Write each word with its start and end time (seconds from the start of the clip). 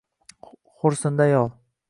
Xo‘rsindi 0.79 1.27
ayol. 1.29 1.55